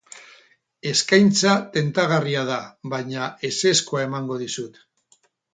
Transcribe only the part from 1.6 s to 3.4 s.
tentagarria da baina